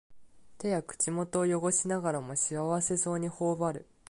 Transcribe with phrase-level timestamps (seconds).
[0.57, 3.87] 手や口元をよごしながらも幸せそうにほおばる